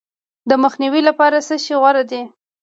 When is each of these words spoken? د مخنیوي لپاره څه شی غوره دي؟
د 0.49 0.51
مخنیوي 0.63 1.01
لپاره 1.09 1.37
څه 1.47 1.55
شی 1.63 1.75
غوره 1.81 2.03
دي؟ 2.09 2.21